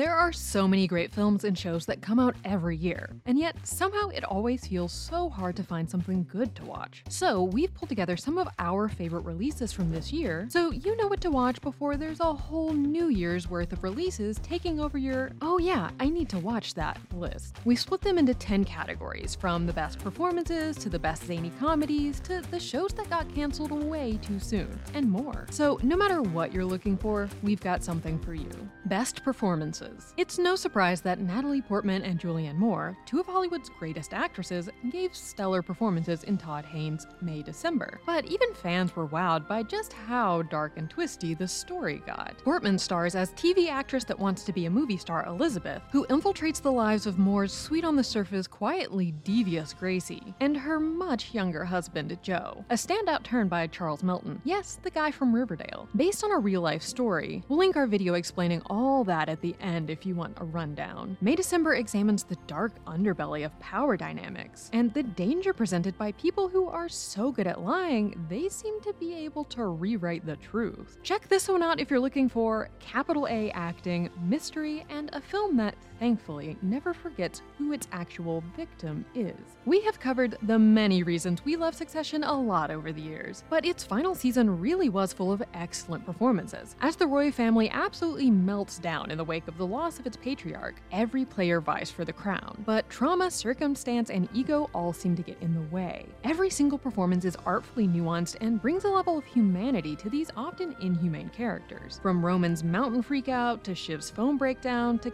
There 0.00 0.16
are 0.16 0.32
so 0.32 0.66
many 0.66 0.86
great 0.86 1.12
films 1.12 1.44
and 1.44 1.58
shows 1.58 1.84
that 1.84 2.00
come 2.00 2.18
out 2.18 2.34
every 2.42 2.74
year, 2.74 3.10
and 3.26 3.38
yet 3.38 3.54
somehow 3.64 4.08
it 4.08 4.24
always 4.24 4.66
feels 4.66 4.94
so 4.94 5.28
hard 5.28 5.56
to 5.56 5.62
find 5.62 5.90
something 5.90 6.26
good 6.26 6.54
to 6.54 6.64
watch. 6.64 7.04
So, 7.10 7.42
we've 7.42 7.74
pulled 7.74 7.90
together 7.90 8.16
some 8.16 8.38
of 8.38 8.48
our 8.58 8.88
favorite 8.88 9.26
releases 9.26 9.74
from 9.74 9.90
this 9.90 10.10
year, 10.10 10.46
so 10.48 10.70
you 10.70 10.96
know 10.96 11.06
what 11.06 11.20
to 11.20 11.30
watch 11.30 11.60
before 11.60 11.98
there's 11.98 12.20
a 12.20 12.32
whole 12.32 12.72
New 12.72 13.08
Year's 13.08 13.50
worth 13.50 13.74
of 13.74 13.82
releases 13.82 14.38
taking 14.38 14.80
over 14.80 14.96
your, 14.96 15.32
oh 15.42 15.58
yeah, 15.58 15.90
I 16.00 16.08
need 16.08 16.30
to 16.30 16.38
watch 16.38 16.72
that 16.76 16.98
list. 17.12 17.56
We 17.66 17.76
split 17.76 18.00
them 18.00 18.16
into 18.16 18.32
10 18.32 18.64
categories, 18.64 19.34
from 19.34 19.66
the 19.66 19.74
best 19.74 19.98
performances 19.98 20.78
to 20.78 20.88
the 20.88 20.98
best 20.98 21.26
zany 21.26 21.52
comedies 21.60 22.20
to 22.20 22.40
the 22.50 22.58
shows 22.58 22.94
that 22.94 23.10
got 23.10 23.34
canceled 23.34 23.72
way 23.72 24.18
too 24.22 24.40
soon, 24.40 24.80
and 24.94 25.10
more. 25.10 25.46
So, 25.50 25.78
no 25.82 25.94
matter 25.94 26.22
what 26.22 26.54
you're 26.54 26.64
looking 26.64 26.96
for, 26.96 27.28
we've 27.42 27.60
got 27.60 27.84
something 27.84 28.18
for 28.20 28.32
you. 28.32 28.48
Best 28.86 29.22
performances. 29.22 29.89
It's 30.16 30.38
no 30.38 30.56
surprise 30.56 31.00
that 31.02 31.20
Natalie 31.20 31.62
Portman 31.62 32.02
and 32.02 32.18
Julianne 32.18 32.56
Moore, 32.56 32.96
two 33.06 33.20
of 33.20 33.26
Hollywood's 33.26 33.70
greatest 33.78 34.12
actresses, 34.12 34.68
gave 34.90 35.14
stellar 35.14 35.62
performances 35.62 36.24
in 36.24 36.36
Todd 36.36 36.64
Haynes' 36.64 37.06
May 37.20 37.42
December. 37.42 38.00
But 38.06 38.26
even 38.26 38.54
fans 38.54 38.94
were 38.94 39.08
wowed 39.08 39.48
by 39.48 39.62
just 39.62 39.92
how 39.92 40.42
dark 40.42 40.72
and 40.76 40.90
twisty 40.90 41.34
the 41.34 41.48
story 41.48 42.02
got. 42.06 42.36
Portman 42.44 42.78
stars 42.78 43.14
as 43.14 43.32
TV 43.32 43.68
actress 43.68 44.04
that 44.04 44.18
wants 44.18 44.44
to 44.44 44.52
be 44.52 44.66
a 44.66 44.70
movie 44.70 44.96
star 44.96 45.26
Elizabeth, 45.26 45.82
who 45.92 46.06
infiltrates 46.06 46.60
the 46.60 46.72
lives 46.72 47.06
of 47.06 47.18
Moore's 47.18 47.52
sweet 47.52 47.84
on 47.84 47.96
the 47.96 48.04
surface, 48.04 48.46
quietly 48.46 49.14
devious 49.24 49.72
Gracie, 49.72 50.34
and 50.40 50.56
her 50.56 50.78
much 50.78 51.32
younger 51.32 51.64
husband 51.64 52.18
Joe. 52.22 52.64
A 52.70 52.74
standout 52.74 53.22
turn 53.22 53.48
by 53.48 53.66
Charles 53.66 54.02
Melton, 54.02 54.42
yes, 54.44 54.78
the 54.82 54.90
guy 54.90 55.10
from 55.10 55.34
Riverdale. 55.34 55.88
Based 55.96 56.22
on 56.24 56.32
a 56.32 56.38
real 56.38 56.60
life 56.60 56.82
story, 56.82 57.42
we'll 57.48 57.58
link 57.58 57.76
our 57.76 57.86
video 57.86 58.14
explaining 58.14 58.62
all 58.66 59.04
that 59.04 59.28
at 59.28 59.40
the 59.40 59.54
end 59.60 59.79
if 59.88 60.04
you 60.04 60.14
want 60.14 60.36
a 60.40 60.44
rundown. 60.44 61.16
May 61.20 61.36
December 61.36 61.74
examines 61.74 62.24
the 62.24 62.36
dark 62.46 62.84
underbelly 62.84 63.46
of 63.46 63.58
power 63.60 63.96
dynamics 63.96 64.68
and 64.72 64.92
the 64.92 65.02
danger 65.02 65.52
presented 65.52 65.96
by 65.96 66.12
people 66.12 66.48
who 66.48 66.66
are 66.66 66.88
so 66.88 67.30
good 67.30 67.46
at 67.46 67.62
lying, 67.62 68.22
they 68.28 68.48
seem 68.48 68.80
to 68.82 68.92
be 68.94 69.14
able 69.14 69.44
to 69.44 69.64
rewrite 69.64 70.26
the 70.26 70.36
truth. 70.36 70.98
Check 71.02 71.28
this 71.28 71.48
one 71.48 71.62
out 71.62 71.80
if 71.80 71.90
you're 71.90 72.00
looking 72.00 72.28
for 72.28 72.68
capital 72.80 73.28
A 73.30 73.50
acting, 73.52 74.10
mystery, 74.24 74.84
and 74.90 75.08
a 75.12 75.20
film 75.20 75.56
that 75.56 75.76
thankfully 76.00 76.56
never 76.62 76.92
forgets 76.92 77.42
who 77.58 77.72
its 77.72 77.86
actual 77.92 78.42
victim 78.56 79.04
is. 79.14 79.36
We 79.66 79.82
have 79.82 80.00
covered 80.00 80.36
the 80.42 80.58
many 80.58 81.04
reasons 81.04 81.44
we 81.44 81.54
love 81.54 81.76
Succession 81.76 82.24
a 82.24 82.40
lot 82.40 82.72
over 82.72 82.90
the 82.90 83.00
years, 83.00 83.44
but 83.48 83.64
its 83.64 83.84
final 83.84 84.14
season 84.16 84.58
really 84.58 84.88
was 84.88 85.12
full 85.12 85.30
of 85.30 85.42
excellent 85.54 86.04
performances. 86.04 86.74
As 86.80 86.96
the 86.96 87.06
Roy 87.06 87.30
family 87.30 87.70
absolutely 87.70 88.30
melts 88.30 88.78
down 88.78 89.10
in 89.10 89.18
the 89.18 89.24
wake 89.24 89.46
of 89.46 89.58
the 89.58 89.66
loss 89.66 89.98
of 90.00 90.06
its 90.06 90.16
patriarch, 90.16 90.80
every 90.90 91.24
player 91.24 91.60
vies 91.60 91.90
for 91.90 92.04
the 92.04 92.12
crown. 92.12 92.64
But 92.66 92.88
trauma, 92.88 93.30
circumstance, 93.30 94.10
and 94.10 94.28
ego 94.32 94.70
all 94.74 94.92
seem 94.92 95.14
to 95.16 95.22
get 95.22 95.40
in 95.42 95.54
the 95.54 95.74
way. 95.74 96.06
Every 96.24 96.50
single 96.50 96.78
performance 96.78 97.24
is 97.26 97.36
artfully 97.44 97.86
nuanced 97.86 98.36
and 98.40 98.62
brings 98.62 98.84
a 98.84 98.88
level 98.88 99.18
of 99.18 99.24
humanity 99.24 99.94
to 99.96 100.08
these 100.08 100.30
often 100.36 100.74
inhumane 100.80 101.28
characters. 101.28 102.00
From 102.02 102.24
Roman's 102.24 102.64
mountain 102.64 103.02
freakout 103.02 103.62
to 103.64 103.74
Shiv's 103.74 104.08
phone 104.08 104.38
breakdown 104.38 104.98
to 105.00 105.10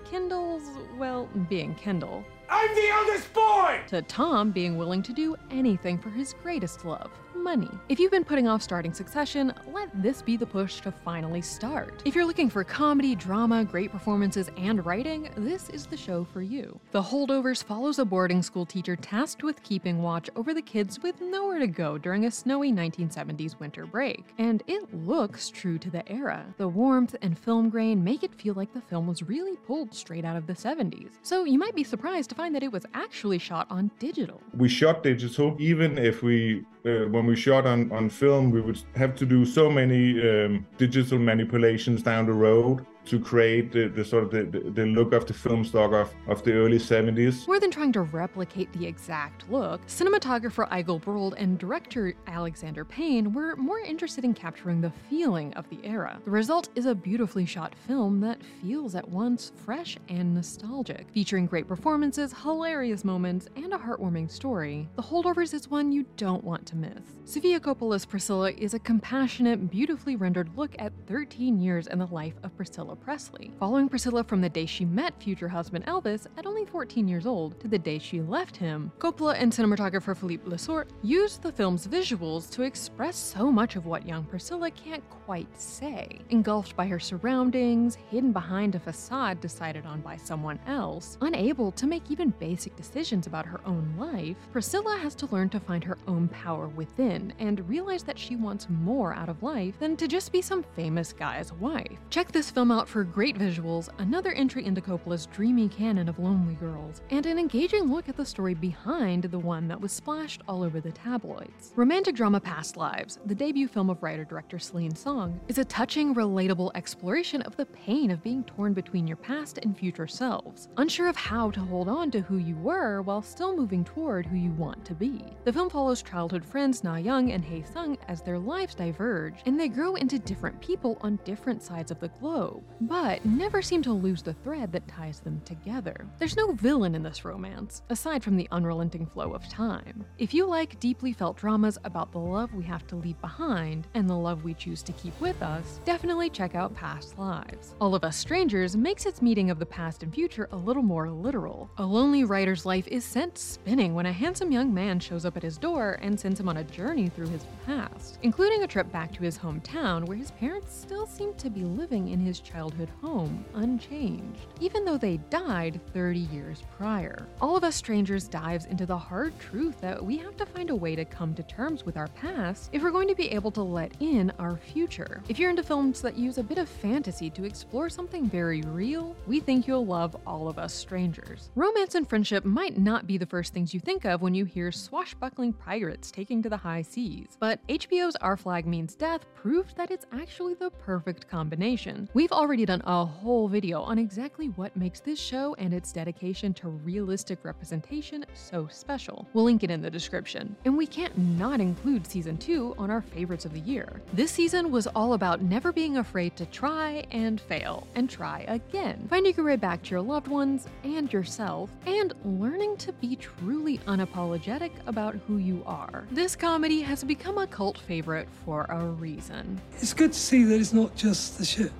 Well, 0.97 1.29
being 1.49 1.75
Kendall. 1.75 2.25
I'm 2.49 2.75
the 2.75 2.89
eldest 2.89 3.33
boy! 3.33 3.81
To 3.89 4.03
Tom 4.03 4.51
being 4.51 4.77
willing 4.77 5.03
to 5.03 5.13
do 5.13 5.37
anything 5.51 5.99
for 5.99 6.11
his 6.11 6.35
greatest 6.43 6.85
love 6.85 7.11
money. 7.47 7.71
If 7.89 8.01
you've 8.01 8.11
been 8.11 8.25
putting 8.25 8.49
off 8.49 8.61
starting 8.61 8.93
Succession, 8.93 9.55
let 9.73 9.89
this 10.03 10.21
be 10.21 10.37
the 10.37 10.45
push 10.45 10.81
to 10.81 10.91
finally 10.91 11.41
start. 11.41 12.03
If 12.05 12.17
you're 12.17 12.25
looking 12.25 12.51
for 12.51 12.65
comedy, 12.65 13.15
drama, 13.15 13.65
great 13.65 13.93
performances, 13.93 14.51
and 14.57 14.85
writing, 14.85 15.31
this 15.37 15.71
is 15.71 15.87
the 15.87 15.97
show 15.97 16.25
for 16.25 16.43
you. 16.43 16.81
The 16.91 17.01
Holdovers 17.01 17.63
follows 17.63 18.01
a 18.01 18.05
boarding 18.05 18.43
school 18.43 18.67
teacher 18.67 18.97
tasked 18.97 19.45
with 19.45 19.63
keeping 19.63 20.03
watch 20.03 20.29
over 20.35 20.53
the 20.55 20.61
kids 20.61 21.01
with 21.05 21.21
nowhere 21.21 21.61
to 21.61 21.69
go 21.69 21.99
during 21.99 22.25
a 22.25 22.33
snowy 22.33 22.73
1970s 22.73 23.61
winter 23.61 23.87
break. 23.87 24.25
And 24.39 24.65
it 24.67 24.93
looks 24.93 25.49
true 25.49 25.79
to 25.79 25.89
the 25.89 26.07
era. 26.11 26.53
The 26.59 26.67
warmth 26.67 27.15
and 27.23 27.39
film 27.39 27.71
grain 27.71 28.03
make 28.03 28.25
it 28.25 28.35
feel 28.35 28.55
like 28.55 28.75
the 28.75 28.81
film 28.81 29.07
was 29.07 29.23
really 29.23 29.57
pulled 29.69 29.95
straight 29.95 30.25
out 30.25 30.37
of 30.37 30.49
the 30.49 30.53
70s. 30.53 31.11
So 31.23 31.45
you 31.45 31.61
might 31.61 31.77
be 31.77 31.85
surprised 31.85 32.29
to 32.31 32.35
find 32.35 32.53
that 32.57 32.65
it 32.65 32.73
was 32.73 32.87
actually 32.93 33.39
shot 33.39 33.69
on 33.71 33.93
digital. 34.01 34.43
We 34.57 34.69
shot 34.69 35.05
digital, 35.05 35.55
even 35.61 35.97
if 35.97 36.25
we 36.25 36.65
uh, 36.87 37.09
when 37.09 37.27
we 37.27 37.37
shot 37.37 37.67
on, 37.67 37.91
on 37.93 38.09
film, 38.09 38.51
we 38.51 38.61
would 38.61 38.81
have 38.95 39.15
to 39.17 39.27
do 39.27 39.45
so 39.45 39.71
many 39.71 40.21
um, 40.29 40.67
digital 40.79 41.19
manipulations 41.19 42.03
down 42.03 42.27
the 42.27 42.33
road 42.33 42.85
to 43.07 43.21
create 43.21 43.73
the, 43.73 43.89
the 43.89 44.05
sort 44.05 44.25
of 44.25 44.31
the, 44.31 44.71
the, 44.71 44.87
look 44.87 45.13
of 45.13 45.27
the 45.27 45.33
film 45.33 45.65
stock 45.65 45.93
of, 45.93 46.13
of 46.29 46.43
the 46.45 46.53
early 46.53 46.79
70s. 46.79 47.47
More 47.47 47.61
than 47.61 47.71
trying 47.71 47.93
to 47.93 48.03
replicate 48.03 48.73
the 48.73 48.87
exact 48.87 49.51
look, 49.51 49.87
cinematographer 49.87 50.69
Eigil 50.71 51.01
Bryld 51.01 51.35
and 51.39 51.59
director 51.59 52.15
Alexander 52.27 52.85
Payne 52.85 53.33
were 53.33 53.57
more 53.57 53.79
interested 53.79 54.25
in 54.25 54.35
capturing 54.35 54.81
the 54.81 54.93
feeling 55.09 55.55
of 55.55 55.69
the 55.71 55.79
era. 55.85 56.21
The 56.25 56.31
result 56.31 56.69
is 56.75 56.87
a 56.87 56.95
beautifully 56.95 57.47
shot 57.47 57.75
film 57.87 58.21
that 58.21 58.39
feels 58.61 58.95
at 58.95 59.09
once 59.09 59.53
fresh 59.65 59.97
and 60.09 60.35
nostalgic, 60.35 61.07
featuring 61.13 61.47
great 61.47 61.69
performances, 61.69 62.33
hilarious 62.43 63.05
moments, 63.05 63.49
and 63.57 63.73
a 63.73 63.79
heartwarming 63.79 64.31
story. 64.31 64.89
The 64.97 65.03
Holdovers 65.03 65.55
is 65.55 65.71
one 65.71 65.93
you 65.93 66.05
don't 66.17 66.45
want 66.45 66.67
to 66.67 66.77
miss. 66.77 67.03
Sofia 67.25 67.61
Coppola's 67.61 68.05
Priscilla 68.05 68.51
is 68.53 68.75
a 68.75 68.79
compassionate, 68.79 69.71
beautifully 69.71 70.17
rendered 70.17 70.51
look 70.57 70.75
at 70.79 70.93
13 71.07 71.59
years 71.59 71.87
in 71.87 71.99
the 71.99 72.07
life 72.07 72.35
of 72.43 72.57
Priscilla 72.57 72.96
Presley, 72.97 73.53
following 73.59 73.89
Priscilla 73.89 74.25
from 74.25 74.41
the 74.41 74.49
day 74.49 74.67
she 74.67 74.85
met 74.85 75.21
future 75.23 75.49
husband 75.49 75.85
Elvis 75.87 76.27
at 76.37 76.47
only 76.47 76.65
14 76.65 77.07
years 77.07 77.27
old 77.27 77.59
to 77.61 77.69
the 77.69 77.79
day 77.79 77.99
she 77.99 78.21
left 78.21 78.57
him. 78.57 78.91
Coppola 78.99 79.35
and 79.39 79.53
cinematographer 79.53 80.17
Philippe 80.17 80.49
Le 80.49 80.59
Sourd 80.59 80.89
used 81.03 81.43
the 81.43 81.53
film's 81.53 81.87
visuals 81.87 82.51
to 82.51 82.63
express 82.63 83.17
so 83.17 83.53
much 83.53 83.77
of 83.77 83.87
what 83.87 84.07
young 84.07 84.25
Priscilla 84.25 84.71
can't 84.71 85.09
quite 85.11 85.49
say. 85.61 86.21
Engulfed 86.31 86.77
by 86.77 86.87
her 86.87 86.99
surroundings, 86.99 87.97
hidden 88.11 88.33
behind 88.33 88.75
a 88.75 88.81
facade 88.81 89.41
decided 89.41 89.87
on 89.87 90.01
by 90.01 90.17
someone 90.17 90.59
else, 90.67 91.19
unable 91.21 91.73
to 91.73 91.87
make 91.87 92.11
even 92.11 92.31
basic 92.39 92.75
decisions 92.77 93.27
about 93.27 93.47
her 93.47 93.61
own 93.67 93.95
life, 93.99 94.37
Priscilla 94.53 94.99
has 94.99 95.15
to 95.15 95.27
learn 95.27 95.49
to 95.51 95.61
find 95.61 95.85
her 95.85 95.99
own 96.09 96.29
power 96.29 96.69
within 96.69 97.33
and 97.39 97.69
realize 97.69 98.03
that 98.03 98.19
she 98.19 98.37
wants 98.37 98.69
more 98.69 99.15
out 99.15 99.29
of 99.29 99.43
life 99.43 99.79
than 99.79 99.97
to 99.97 100.09
just 100.09 100.33
be 100.33 100.43
some 100.43 100.65
famous 100.75 101.13
guy's 101.13 101.53
wife. 101.55 101.99
Check 102.11 102.33
this 102.33 102.51
film 102.51 102.71
out 102.71 102.86
for 102.87 103.05
great 103.05 103.37
visuals, 103.39 103.89
another 103.99 104.33
entry 104.33 104.65
into 104.65 104.81
Coppola's 104.81 105.27
dreamy 105.27 105.69
canon 105.69 106.09
of 106.09 106.19
lonely 106.19 106.55
girls, 106.55 107.03
and 107.11 107.27
an 107.27 107.39
engaging 107.39 107.85
look 107.93 108.09
at 108.09 108.17
the 108.17 108.25
story 108.25 108.55
behind 108.55 109.25
the 109.25 109.39
one 109.39 109.69
that 109.69 109.81
was 109.81 109.93
splashed 109.93 110.43
all 110.47 110.63
over 110.63 110.81
the 110.81 110.93
tabloids. 110.93 111.73
Romantic 111.77 112.15
drama 112.15 112.41
Past 112.41 112.77
Lives, 112.77 113.19
the 113.27 113.35
debut 113.35 113.69
film 113.69 113.91
of 113.91 114.03
writer 114.03 114.25
director 114.25 114.59
Celine 114.59 114.95
Song, 114.95 115.41
is 115.49 115.59
a 115.59 115.65
touching, 115.65 116.15
relatable 116.15 116.71
exploration 116.75 117.43
of 117.43 117.57
the 117.57 117.67
pain 117.67 118.11
of 118.11 118.23
being 118.23 118.45
torn 118.45 118.73
between 118.73 119.07
your 119.07 119.17
past 119.17 119.59
and 119.59 119.77
future 119.77 120.07
selves, 120.07 120.69
unsure 120.77 121.09
of 121.09 121.17
how 121.17 121.51
to 121.51 121.61
hold 121.61 121.89
on 121.89 122.11
to 122.11 122.21
who 122.21 122.39
you 122.39 122.57
were 122.57 123.03
while 123.03 123.23
still 123.23 123.57
moving 123.57 123.85
toward 123.85 124.27
who 124.27 124.37
you 124.37 124.53
want 124.53 124.85
to 124.85 124.95
be. 124.95 125.25
The 125.45 125.53
film 125.53 125.71
follows 125.71 126.03
childhood 126.03 126.45
friends 126.45 126.85
Na 126.85 126.97
Young 126.97 127.33
and 127.33 127.45
Hae 127.45 127.63
Sung 127.63 127.99
as 128.09 128.23
their 128.23 128.39
lives 128.39 128.75
diverge, 128.75 129.41
and 129.47 129.59
they 129.59 129.69
grow 129.69 129.97
into 129.97 130.19
different 130.19 130.61
people 130.61 130.99
on 131.01 131.19
different 131.25 131.63
sides 131.63 131.91
of 131.91 132.01
the 132.01 132.09
globe 132.09 132.63
but 132.81 133.25
never 133.25 133.63
seem 133.63 133.83
to 133.83 133.93
lose 133.93 134.23
the 134.23 134.35
thread 134.35 134.73
that 134.73 134.87
ties 134.87 135.21
them 135.21 135.41
together. 135.45 136.07
There's 136.19 136.37
no 136.37 136.53
villain 136.53 136.95
in 136.95 137.03
this 137.03 137.25
romance, 137.25 137.83
aside 137.91 138.23
from 138.23 138.37
the 138.37 138.49
unrelenting 138.51 139.07
flow 139.07 139.33
of 139.33 139.49
time. 139.49 140.05
If 140.19 140.35
you 140.35 140.47
like 140.47 140.79
deeply 140.81 141.13
felt 141.13 141.37
dramas 141.37 141.79
about 141.85 142.13
the 142.13 142.19
love 142.19 142.53
we 142.53 142.65
have 142.65 142.87
to 142.89 142.97
leave 142.97 143.21
behind 143.21 143.87
and 143.95 144.09
the 144.09 144.17
love 144.17 144.45
we 144.45 144.55
choose 144.55 144.83
to 144.83 144.93
keep 144.93 145.19
with 145.21 145.41
us, 145.43 145.81
definitely 145.85 146.31
check 146.31 146.55
out 146.55 146.75
Past 146.75 147.19
Lives. 147.19 147.75
All 147.81 147.95
of 147.95 148.05
Us 148.05 148.17
Strangers 148.17 148.77
makes 148.77 149.07
its 149.07 149.23
meeting 149.23 149.51
of 149.51 149.59
the 149.59 149.67
past 149.67 150.03
and 150.03 150.15
future 150.15 150.49
a 150.53 150.57
little 150.57 150.83
more 150.83 151.11
literal. 151.11 151.71
A 151.79 151.85
lonely 151.85 152.25
writer's 152.25 152.67
life 152.67 152.87
is 152.89 153.05
sent 153.05 153.39
spinning 153.39 153.95
when 153.95 154.07
a 154.07 154.13
handsome 154.13 154.53
young 154.53 154.73
man 154.73 155.01
shows 155.01 155.25
up 155.25 155.37
at 155.37 155.43
his 155.43 155.59
door 155.59 155.99
and 156.03 156.19
sends 156.19 156.39
him 156.39 156.49
on 156.49 156.59
a 156.59 156.65
journey 156.65 157.09
through 157.09 157.29
his 157.29 157.45
past, 157.65 158.19
including 158.23 158.63
a 158.63 158.67
trip 158.67 158.91
back 158.93 159.13
to 159.13 159.23
his 159.23 159.39
hometown 159.39 160.05
where 160.07 160.17
his 160.17 160.31
parents 160.33 160.77
still 160.77 161.07
seem 161.07 161.33
to 161.35 161.49
be 161.49 161.63
living 161.63 162.09
in 162.09 162.21
his 162.21 162.41
childhood 162.41 162.66
childhood 162.67 162.91
home 163.01 163.45
unchanged, 163.55 164.47
even 164.61 164.85
though 164.85 164.99
they 164.99 165.19
died 165.31 165.81
30 165.93 166.19
years 166.19 166.65
prior. 166.77 167.29
All 167.41 167.57
of 167.57 167.63
Us 167.63 167.77
Strangers 167.77 168.27
dives 168.27 168.65
into 168.65 168.87
the 168.87 168.99
hard 168.99 169.39
truth 169.39 169.81
that 169.81 170.05
we 170.05 170.17
have 170.17 170.37
to 170.37 170.47
find 170.47 170.71
a 170.71 170.75
way 170.75 170.97
to 170.97 171.05
come 171.05 171.33
to 171.35 171.45
terms 171.45 171.87
with 171.87 171.97
our 171.97 172.09
past 172.09 172.71
if 172.73 172.83
we're 172.83 172.91
going 172.91 173.07
to 173.07 173.15
be 173.15 173.31
able 173.31 173.53
to 173.53 173.63
let 173.63 173.93
in 174.01 174.33
our 174.41 174.57
future. 174.57 175.23
If 175.29 175.39
you're 175.39 175.51
into 175.51 175.63
films 175.63 176.01
that 176.03 176.17
use 176.17 176.39
a 176.39 176.43
bit 176.43 176.59
of 176.59 176.69
fantasy 176.69 177.31
to 177.31 177.45
explore 177.45 177.89
something 177.89 178.29
very 178.29 178.63
real, 178.63 179.15
we 179.29 179.39
think 179.39 179.69
you'll 179.69 179.87
love 179.87 180.17
All 180.27 180.49
of 180.49 180.59
Us 180.59 180.75
Strangers. 180.75 181.51
Romance 181.55 181.95
and 181.95 182.09
friendship 182.09 182.45
might 182.45 182.79
not 182.79 183.07
be 183.07 183.17
the 183.17 183.27
first 183.27 183.55
things 183.55 183.73
you 183.73 183.79
think 183.79 184.05
of 184.05 184.23
when 184.23 184.35
you 184.35 184.45
hear 184.45 184.73
swashbuckling 184.73 185.53
pirates 185.53 186.11
taking 186.11 186.43
to 186.43 186.49
the 186.49 186.57
high 186.57 186.83
seas, 186.83 187.37
but 187.39 187.65
HBO's 187.69 188.17
Our 188.17 188.37
Flag 188.37 188.67
Means 188.67 188.97
Death 188.97 189.25
proved 189.37 189.77
that 189.77 189.93
it's 189.93 190.07
actually 190.13 190.55
the 190.55 190.71
perfect 190.71 191.29
combination. 191.29 192.09
We've 192.15 192.33
already 192.33 192.46
already 192.47 192.65
done 192.65 192.83
a 192.87 193.05
whole 193.05 193.49
video 193.49 193.83
on 193.83 193.99
exactly 193.99 194.47
what 194.51 194.77
makes 194.77 195.01
this 195.01 195.19
show 195.19 195.57
and 195.59 195.75
its 195.75 195.91
dedication 195.91 196.55
to 196.55 196.69
realistic 196.69 197.45
representation 197.45 198.25
so 198.35 198.69
special. 198.71 199.27
We'll 199.33 199.47
link 199.47 199.65
it 199.65 199.71
in 199.73 199.83
the 199.83 199.91
description. 199.91 200.55
And 200.65 200.77
we 200.77 200.87
can't 200.87 201.19
not 201.19 201.61
include 201.61 202.07
season 202.07 202.37
2 202.37 202.77
on 202.79 202.89
our 202.89 203.03
favorites 203.03 203.47
of 203.47 203.53
the 203.53 203.59
year. 203.59 204.01
This 204.13 204.31
season 204.31 204.71
was 204.71 204.87
all 204.87 205.15
about 205.15 205.43
never 205.43 205.73
being 205.73 205.97
afraid 205.97 206.37
to 206.37 206.47
try 206.47 207.05
and 207.11 207.41
fail, 207.41 207.85
and 207.97 208.09
try 208.09 208.45
again, 208.47 209.09
finding 209.11 209.35
your 209.35 209.47
way 209.47 209.57
back 209.57 209.83
to 209.83 209.91
your 209.91 210.01
loved 210.01 210.29
ones 210.29 210.69
and 210.85 211.13
yourself, 211.13 211.69
and 211.85 212.15
learning 212.25 212.77
to 212.77 212.93
be 212.93 213.17
truly 213.17 213.79
unapologetic 213.89 214.71
about 214.87 215.17
who 215.27 215.39
you 215.39 215.65
are. 215.67 216.07
This 216.13 216.37
comedy 216.37 216.81
has 216.83 217.03
become 217.03 217.39
a 217.39 217.47
cult 217.49 217.77
favorite 217.77 218.29
for 218.45 218.67
a 218.69 218.87
reason. 218.87 219.61
It's 219.81 219.93
good 219.93 220.13
to 220.13 220.19
see 220.19 220.45
that 220.45 220.61
it's 220.61 220.73
not 220.73 220.95
just 220.95 221.39
the 221.39 221.45
ship 221.45 221.73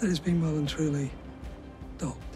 that 0.00 0.10
it's 0.10 0.18
been 0.18 0.40
well 0.40 0.56
and 0.56 0.68
truly 0.68 1.10
docked. 1.98 2.27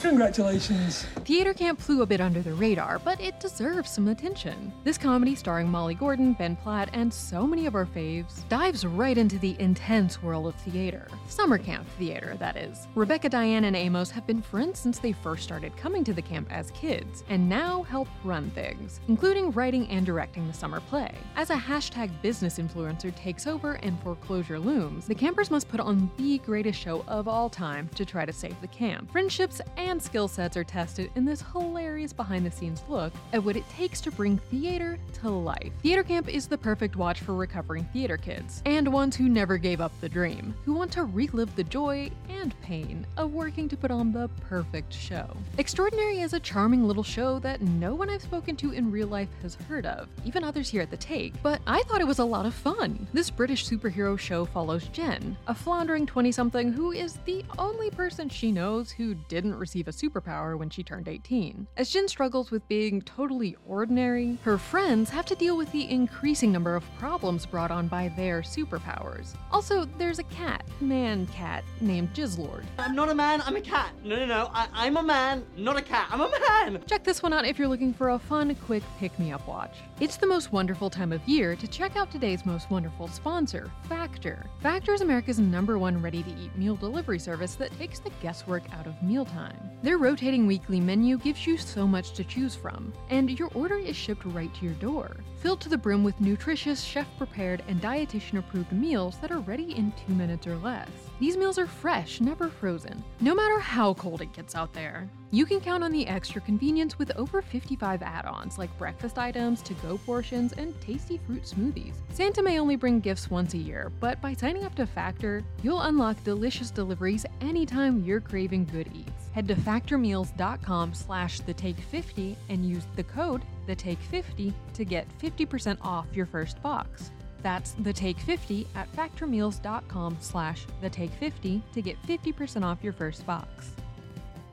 Congratulations. 0.00 1.02
Theater 1.24 1.52
Camp 1.52 1.80
flew 1.80 2.02
a 2.02 2.06
bit 2.06 2.20
under 2.20 2.40
the 2.40 2.54
radar, 2.54 3.00
but 3.00 3.20
it 3.20 3.40
deserves 3.40 3.90
some 3.90 4.06
attention. 4.08 4.72
This 4.84 4.96
comedy, 4.96 5.34
starring 5.34 5.68
Molly 5.68 5.94
Gordon, 5.94 6.34
Ben 6.34 6.54
Platt, 6.54 6.88
and 6.92 7.12
so 7.12 7.46
many 7.46 7.66
of 7.66 7.74
our 7.74 7.84
faves, 7.84 8.48
dives 8.48 8.86
right 8.86 9.18
into 9.18 9.38
the 9.40 9.56
intense 9.58 10.22
world 10.22 10.46
of 10.46 10.54
theater. 10.54 11.08
Summer 11.26 11.58
camp 11.58 11.86
theater, 11.98 12.36
that 12.38 12.56
is. 12.56 12.86
Rebecca, 12.94 13.28
Diane, 13.28 13.64
and 13.64 13.74
Amos 13.74 14.10
have 14.10 14.26
been 14.26 14.40
friends 14.40 14.78
since 14.78 15.00
they 15.00 15.12
first 15.12 15.42
started 15.42 15.76
coming 15.76 16.04
to 16.04 16.14
the 16.14 16.22
camp 16.22 16.46
as 16.50 16.70
kids, 16.70 17.24
and 17.28 17.48
now 17.48 17.82
help 17.82 18.08
run 18.22 18.50
things, 18.50 19.00
including 19.08 19.50
writing 19.50 19.88
and 19.88 20.06
directing 20.06 20.46
the 20.46 20.54
summer 20.54 20.80
play. 20.80 21.12
As 21.34 21.50
a 21.50 21.56
hashtag 21.56 22.10
business 22.22 22.58
influencer 22.58 23.14
takes 23.16 23.48
over 23.48 23.74
and 23.82 24.00
foreclosure 24.00 24.60
looms, 24.60 25.06
the 25.06 25.14
campers 25.14 25.50
must 25.50 25.68
put 25.68 25.80
on 25.80 26.10
the 26.16 26.38
greatest 26.38 26.78
show 26.78 27.04
of 27.08 27.26
all 27.26 27.50
time 27.50 27.88
to 27.96 28.04
try 28.04 28.24
to 28.24 28.32
save 28.32 28.58
the 28.60 28.68
camp. 28.68 29.10
Friendships 29.10 29.60
and 29.76 29.87
and 29.88 30.02
skill 30.02 30.28
sets 30.28 30.56
are 30.56 30.64
tested 30.64 31.10
in 31.14 31.24
this 31.24 31.42
hilarious 31.52 32.12
behind 32.12 32.44
the 32.44 32.50
scenes 32.50 32.82
look 32.88 33.10
at 33.32 33.42
what 33.42 33.56
it 33.56 33.68
takes 33.70 34.02
to 34.02 34.10
bring 34.10 34.36
theater 34.50 34.98
to 35.14 35.30
life. 35.30 35.72
Theater 35.82 36.02
Camp 36.02 36.28
is 36.28 36.46
the 36.46 36.58
perfect 36.58 36.96
watch 36.96 37.20
for 37.20 37.34
recovering 37.34 37.84
theater 37.84 38.18
kids, 38.18 38.62
and 38.66 38.86
ones 38.92 39.16
who 39.16 39.30
never 39.30 39.56
gave 39.56 39.80
up 39.80 39.92
the 40.00 40.08
dream, 40.08 40.54
who 40.64 40.74
want 40.74 40.92
to 40.92 41.04
relive 41.04 41.54
the 41.56 41.64
joy 41.64 42.10
and 42.28 42.58
pain 42.60 43.06
of 43.16 43.32
working 43.32 43.66
to 43.68 43.76
put 43.78 43.90
on 43.90 44.12
the 44.12 44.28
perfect 44.42 44.92
show. 44.92 45.26
Extraordinary 45.56 46.20
is 46.20 46.34
a 46.34 46.40
charming 46.40 46.86
little 46.86 47.02
show 47.02 47.38
that 47.38 47.62
no 47.62 47.94
one 47.94 48.10
I've 48.10 48.22
spoken 48.22 48.56
to 48.56 48.72
in 48.72 48.90
real 48.90 49.08
life 49.08 49.28
has 49.40 49.54
heard 49.68 49.86
of, 49.86 50.08
even 50.24 50.44
others 50.44 50.68
here 50.68 50.82
at 50.82 50.90
the 50.90 50.96
Take, 50.98 51.40
but 51.42 51.62
I 51.66 51.82
thought 51.84 52.02
it 52.02 52.06
was 52.06 52.18
a 52.18 52.24
lot 52.24 52.44
of 52.44 52.52
fun. 52.52 53.06
This 53.14 53.30
British 53.30 53.66
superhero 53.66 54.18
show 54.18 54.44
follows 54.44 54.88
Jen, 54.88 55.36
a 55.46 55.54
floundering 55.54 56.04
20 56.04 56.30
something 56.30 56.72
who 56.72 56.92
is 56.92 57.14
the 57.24 57.42
only 57.58 57.90
person 57.90 58.28
she 58.28 58.52
knows 58.52 58.90
who 58.90 59.14
didn't 59.14 59.58
receive 59.58 59.77
receive 59.86 60.08
a 60.08 60.10
superpower 60.10 60.58
when 60.58 60.70
she 60.70 60.82
turned 60.82 61.08
18. 61.08 61.66
As 61.76 61.90
Jen 61.90 62.08
struggles 62.08 62.50
with 62.50 62.66
being 62.68 63.00
totally 63.02 63.56
ordinary, 63.66 64.38
her 64.42 64.58
friends 64.58 65.10
have 65.10 65.26
to 65.26 65.34
deal 65.34 65.56
with 65.56 65.70
the 65.72 65.88
increasing 65.90 66.50
number 66.50 66.74
of 66.74 66.84
problems 66.98 67.46
brought 67.46 67.70
on 67.70 67.86
by 67.86 68.08
their 68.16 68.42
superpowers. 68.42 69.34
Also, 69.52 69.84
there's 69.98 70.18
a 70.18 70.24
cat, 70.24 70.64
man 70.80 71.26
cat, 71.26 71.64
named 71.80 72.12
Jizzlord. 72.12 72.64
I'm 72.78 72.94
not 72.94 73.08
a 73.08 73.14
man, 73.14 73.42
I'm 73.42 73.56
a 73.56 73.60
cat. 73.60 73.92
No, 74.02 74.16
no, 74.16 74.26
no, 74.26 74.50
I, 74.52 74.86
am 74.86 74.96
a 74.96 75.02
man, 75.02 75.44
not 75.56 75.76
a 75.76 75.82
cat. 75.82 76.08
I'm 76.10 76.20
a 76.20 76.30
man! 76.30 76.82
Check 76.86 77.04
this 77.04 77.22
one 77.22 77.32
out 77.32 77.44
if 77.44 77.58
you're 77.58 77.68
looking 77.68 77.94
for 77.94 78.10
a 78.10 78.18
fun, 78.18 78.54
quick 78.66 78.82
pick 78.98 79.16
me 79.18 79.32
up 79.32 79.46
watch. 79.46 79.76
It's 80.00 80.16
the 80.16 80.26
most 80.26 80.52
wonderful 80.52 80.90
time 80.90 81.12
of 81.12 81.26
year 81.28 81.54
to 81.56 81.68
check 81.68 81.96
out 81.96 82.10
today's 82.10 82.44
most 82.44 82.70
wonderful 82.70 83.08
sponsor, 83.08 83.70
Factor. 83.88 84.46
Factor 84.60 84.94
is 84.94 85.02
America's 85.02 85.38
number 85.38 85.78
one 85.78 86.00
ready 86.02 86.22
to 86.22 86.30
eat 86.30 86.56
meal 86.56 86.76
delivery 86.76 87.18
service 87.18 87.54
that 87.56 87.76
takes 87.78 87.98
the 87.98 88.10
guesswork 88.20 88.62
out 88.72 88.86
of 88.86 89.00
mealtime. 89.02 89.67
Their 89.82 89.98
rotating 89.98 90.46
weekly 90.46 90.80
menu 90.80 91.18
gives 91.18 91.46
you 91.46 91.56
so 91.56 91.86
much 91.86 92.12
to 92.14 92.24
choose 92.24 92.54
from, 92.54 92.92
and 93.10 93.38
your 93.38 93.48
order 93.54 93.76
is 93.76 93.94
shipped 93.94 94.24
right 94.24 94.52
to 94.54 94.64
your 94.64 94.74
door, 94.74 95.16
filled 95.36 95.60
to 95.60 95.68
the 95.68 95.78
brim 95.78 96.02
with 96.02 96.20
nutritious, 96.20 96.82
chef 96.82 97.06
prepared, 97.16 97.62
and 97.68 97.80
dietitian 97.80 98.38
approved 98.38 98.72
meals 98.72 99.18
that 99.18 99.30
are 99.30 99.40
ready 99.40 99.76
in 99.76 99.92
two 100.06 100.14
minutes 100.14 100.46
or 100.46 100.56
less. 100.56 100.88
These 101.20 101.36
meals 101.36 101.58
are 101.58 101.66
fresh, 101.66 102.20
never 102.20 102.48
frozen, 102.48 103.04
no 103.20 103.34
matter 103.34 103.60
how 103.60 103.94
cold 103.94 104.20
it 104.20 104.32
gets 104.32 104.54
out 104.54 104.72
there. 104.72 105.08
You 105.30 105.44
can 105.44 105.60
count 105.60 105.84
on 105.84 105.92
the 105.92 106.06
extra 106.06 106.40
convenience 106.40 106.98
with 106.98 107.14
over 107.16 107.42
55 107.42 108.02
add 108.02 108.24
ons 108.24 108.56
like 108.56 108.76
breakfast 108.78 109.18
items, 109.18 109.60
to 109.62 109.74
go 109.74 109.98
portions, 109.98 110.54
and 110.54 110.78
tasty 110.80 111.18
fruit 111.18 111.42
smoothies. 111.42 111.94
Santa 112.12 112.42
may 112.42 112.58
only 112.58 112.76
bring 112.76 112.98
gifts 112.98 113.30
once 113.30 113.54
a 113.54 113.58
year, 113.58 113.92
but 114.00 114.20
by 114.22 114.32
signing 114.32 114.64
up 114.64 114.74
to 114.76 114.86
Factor, 114.86 115.44
you'll 115.62 115.82
unlock 115.82 116.22
delicious 116.24 116.70
deliveries 116.70 117.26
anytime 117.40 118.02
you're 118.04 118.20
craving 118.20 118.64
good 118.64 118.88
eats. 118.94 119.27
Head 119.38 119.46
to 119.46 119.54
factormeals.com 119.54 120.94
slash 120.94 121.38
the 121.38 121.54
take 121.54 121.78
50 121.78 122.36
and 122.48 122.68
use 122.68 122.82
the 122.96 123.04
code 123.04 123.42
the 123.68 123.74
take 123.76 124.00
50 124.00 124.52
to 124.74 124.84
get 124.84 125.06
50% 125.20 125.78
off 125.80 126.08
your 126.12 126.26
first 126.26 126.60
box. 126.60 127.12
That's 127.40 127.76
the 127.78 127.92
take 127.92 128.18
50 128.18 128.66
at 128.74 128.92
factormeals.com 128.96 130.16
slash 130.18 130.66
the 130.80 130.90
take 130.90 131.12
50 131.12 131.62
to 131.72 131.80
get 131.80 132.02
50% 132.02 132.64
off 132.64 132.82
your 132.82 132.92
first 132.92 133.24
box. 133.26 133.70